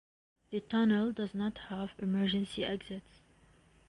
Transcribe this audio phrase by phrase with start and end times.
[0.49, 3.21] The tunnel does not have emergency exits.